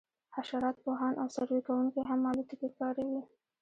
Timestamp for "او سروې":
1.21-1.61